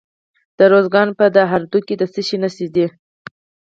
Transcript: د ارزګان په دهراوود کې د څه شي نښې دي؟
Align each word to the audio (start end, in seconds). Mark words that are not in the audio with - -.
د 0.57 0.59
ارزګان 0.67 1.09
په 1.19 1.25
دهراوود 1.35 1.83
کې 1.87 1.95
د 1.97 2.03
څه 2.13 2.21
شي 2.27 2.37
نښې 2.43 2.67
دي؟ 2.75 2.85